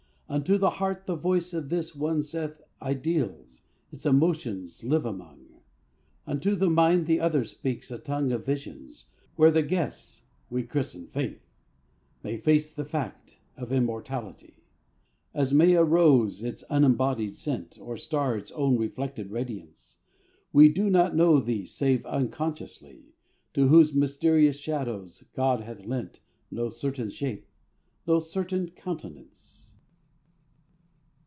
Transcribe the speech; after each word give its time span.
Unto 0.33 0.57
the 0.57 0.69
heart 0.69 1.07
the 1.07 1.17
voice 1.17 1.53
of 1.53 1.67
this 1.67 1.93
one 1.93 2.23
saith 2.23 2.61
Ideals, 2.81 3.59
its 3.91 4.05
emotions 4.05 4.81
live 4.81 5.05
among; 5.05 5.45
Unto 6.25 6.55
the 6.55 6.69
mind 6.69 7.05
the 7.05 7.19
other 7.19 7.43
speaks 7.43 7.91
a 7.91 7.97
tongue 7.99 8.31
Of 8.31 8.45
visions, 8.45 9.07
where 9.35 9.51
the 9.51 9.61
guess, 9.61 10.23
we 10.49 10.63
christen 10.63 11.07
faith, 11.07 11.51
May 12.23 12.37
face 12.37 12.73
the 12.73 12.85
fact 12.85 13.39
of 13.57 13.73
immortality 13.73 14.53
As 15.33 15.53
may 15.53 15.73
a 15.73 15.83
rose 15.83 16.41
its 16.41 16.63
unembodied 16.69 17.35
scent, 17.35 17.77
Or 17.81 17.97
star 17.97 18.37
its 18.37 18.53
own 18.53 18.77
reflected 18.77 19.31
radiance. 19.31 19.97
We 20.53 20.69
do 20.69 20.89
not 20.89 21.13
know 21.13 21.41
these 21.41 21.73
save 21.73 22.05
unconsciously. 22.05 23.03
To 23.53 23.67
whose 23.67 23.93
mysterious 23.93 24.57
shadows 24.57 25.25
God 25.35 25.59
hath 25.59 25.83
lent 25.85 26.21
No 26.49 26.69
certain 26.69 27.09
shape, 27.09 27.49
no 28.07 28.19
certain 28.19 28.69
countenance. 28.69 29.57